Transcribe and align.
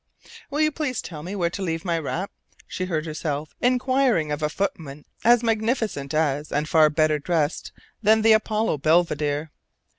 "Will 0.49 0.61
you 0.61 0.71
please 0.71 0.99
tell 0.99 1.21
me 1.21 1.35
where 1.35 1.51
to 1.51 1.61
leave 1.61 1.85
my 1.85 1.99
wrap?" 1.99 2.31
she 2.65 2.85
heard 2.85 3.05
herself 3.05 3.53
inquiring 3.61 4.31
of 4.31 4.41
a 4.41 4.49
footman 4.49 5.05
as 5.23 5.43
magnificent 5.43 6.11
as, 6.15 6.51
and 6.51 6.67
far 6.67 6.89
better 6.89 7.19
dressed 7.19 7.71
than, 8.01 8.23
the 8.23 8.31
Apollo 8.33 8.79
Belvedere. 8.79 9.51